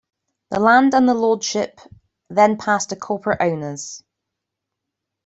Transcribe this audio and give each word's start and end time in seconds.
The 0.49 0.59
land 0.59 0.95
and 0.95 1.07
the 1.07 1.13
lordship 1.13 1.79
then 2.27 2.57
passed 2.57 2.89
to 2.89 2.95
corporate 2.95 3.39
owners. 3.39 4.01